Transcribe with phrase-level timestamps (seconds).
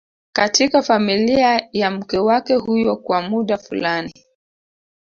[0.33, 4.13] katika familia ya mke wake huyo kwa muda fulani